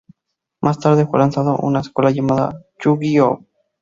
[0.61, 3.45] Más tarde, fue lanzada una secuela llamada Yu-Gi-Oh!